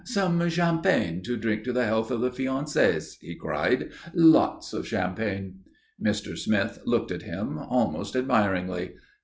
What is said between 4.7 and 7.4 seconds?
of champagne." Mr. Smith looked at